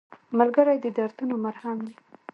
ملګری 0.37 0.77
د 0.81 0.85
دردونو 0.97 1.35
مرهم 1.45 1.77
وي 1.85 1.95